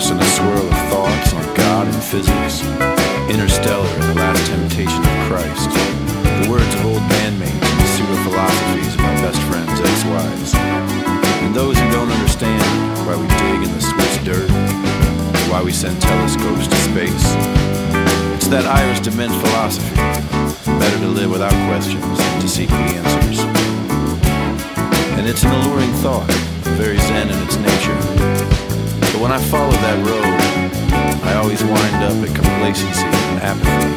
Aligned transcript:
lost 0.00 0.12
in 0.12 0.18
a 0.18 0.24
swirl 0.24 0.66
of 0.66 0.78
thoughts 0.88 1.34
on 1.34 1.44
God 1.54 1.86
and 1.86 2.02
physics, 2.02 2.64
interstellar 3.28 3.86
and 3.86 4.02
the 4.04 4.14
last 4.14 4.46
temptation 4.46 4.96
of 4.96 5.16
Christ, 5.28 5.68
the 6.40 6.48
words 6.48 6.74
of 6.76 6.86
old 6.86 7.04
bandmates 7.12 7.60
and 7.60 7.80
the 7.80 7.86
pseudo 7.92 8.16
philosophies 8.24 8.94
of 8.94 9.00
my 9.00 9.14
best 9.20 9.40
friends' 9.44 9.80
ex-wives, 9.80 10.54
and 11.44 11.54
those 11.54 11.76
who 11.76 11.90
don't 11.90 12.08
understand 12.08 12.64
why 13.04 13.14
we 13.16 13.28
dig 13.44 13.68
in 13.68 13.72
the 13.76 13.80
Swiss 13.80 14.16
dirt, 14.24 14.50
why 15.50 15.62
we 15.62 15.72
send 15.72 16.00
telescopes 16.00 16.66
to 16.66 16.76
space. 16.76 17.26
It's 18.36 18.48
that 18.48 18.64
Iris 18.64 19.00
DeMent 19.00 19.36
philosophy. 19.40 19.96
Better 20.80 20.98
to 21.00 21.08
live 21.08 21.30
without 21.30 21.52
questions 21.68 22.16
than 22.16 22.40
to 22.40 22.48
seek 22.48 22.70
the 22.70 22.88
answers. 23.04 23.40
And 25.18 25.28
it's 25.28 25.42
an 25.42 25.50
alluring 25.50 25.92
thought, 26.00 26.30
very 26.80 26.96
zen 26.96 27.28
in 27.28 27.38
its 27.42 27.56
When 29.20 29.32
I 29.32 29.38
follow 29.52 29.70
that 29.84 30.00
road, 30.00 30.24
I 31.28 31.36
always 31.36 31.62
wind 31.62 32.00
up 32.00 32.16
at 32.24 32.32
complacency 32.34 33.04
and 33.04 33.44
apathy. 33.44 33.92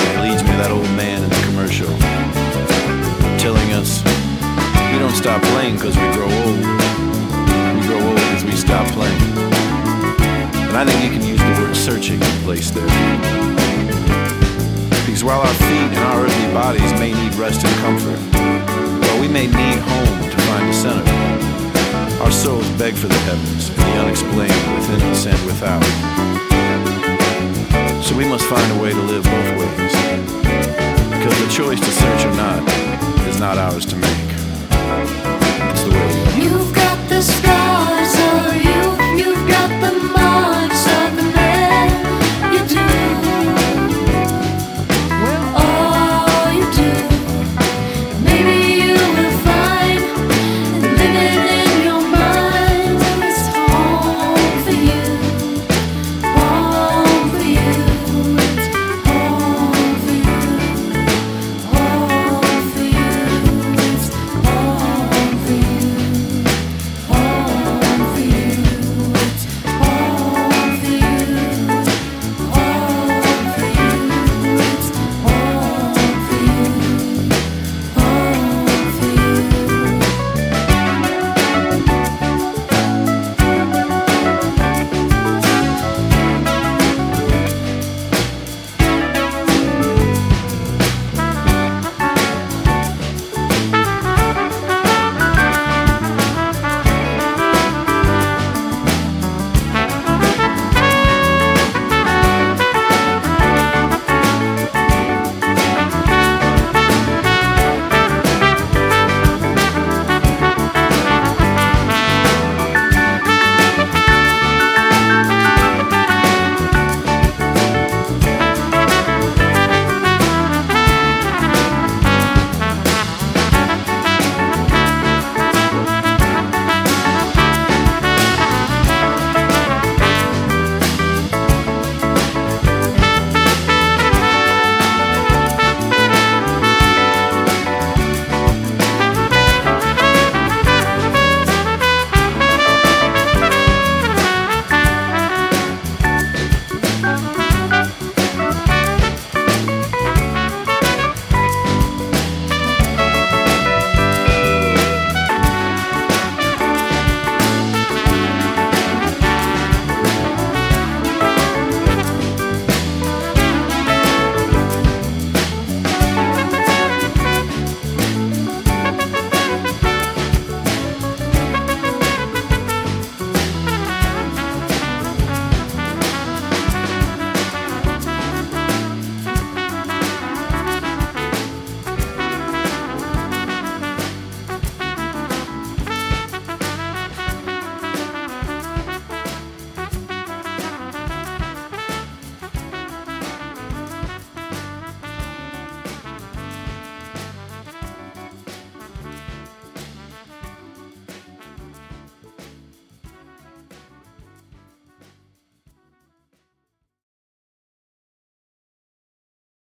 And 0.00 0.12
it 0.16 0.22
leads 0.24 0.40
me 0.40 0.48
to 0.48 0.56
that 0.64 0.72
old 0.72 0.88
man 0.96 1.22
in 1.22 1.28
the 1.28 1.42
commercial, 1.44 1.92
telling 3.36 3.68
us 3.76 4.00
we 4.88 4.96
don't 4.96 5.12
stop 5.12 5.44
playing 5.52 5.76
because 5.76 5.92
we 5.92 6.08
grow 6.16 6.24
old. 6.24 6.56
We 7.76 7.84
grow 7.84 8.00
old 8.00 8.16
because 8.16 8.48
we 8.48 8.56
stop 8.56 8.88
playing. 8.96 9.20
And 10.72 10.80
I 10.80 10.88
think 10.88 11.04
you 11.04 11.12
can 11.12 11.20
use 11.20 11.36
the 11.36 11.52
word 11.60 11.76
searching 11.76 12.24
in 12.24 12.36
place 12.48 12.72
there. 12.72 12.88
Because 15.04 15.20
while 15.22 15.44
our 15.44 15.56
feet 15.68 15.92
and 15.92 16.00
our 16.00 16.24
earthly 16.24 16.48
bodies 16.56 16.92
may 16.96 17.12
need 17.12 17.36
rest 17.36 17.60
and 17.60 17.76
comfort, 17.84 18.16
while 19.04 19.20
we 19.20 19.28
may 19.28 19.52
need 19.52 19.78
home 19.84 20.16
to 20.32 20.38
find 20.48 20.64
the 20.64 20.72
center, 20.72 21.17
our 22.20 22.30
souls 22.32 22.68
beg 22.72 22.94
for 22.94 23.06
the 23.06 23.18
heavens 23.18 23.68
and 23.70 23.78
the 23.78 24.00
unexplained 24.02 24.74
within 24.74 25.00
us 25.10 25.26
and 25.26 25.46
without. 25.46 25.84
So 28.02 28.16
we 28.16 28.28
must 28.28 28.44
find 28.46 28.78
a 28.78 28.82
way 28.82 28.90
to 28.90 29.02
live 29.02 29.24
both 29.24 29.50
ways. 29.58 29.92
Because 31.10 31.38
the 31.44 31.50
choice 31.50 31.80
to 31.80 31.90
search 31.90 32.24
or 32.24 32.34
not 32.34 32.62
is 33.28 33.38
not 33.38 33.58
ours 33.58 33.86
to 33.86 33.96